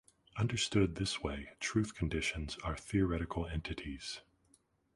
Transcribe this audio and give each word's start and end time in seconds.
Understood 0.35 0.95
this 0.95 1.21
way, 1.21 1.49
truth 1.59 1.93
conditions 1.93 2.57
are 2.63 2.75
theoretical 2.75 3.45
entities. 3.45 4.21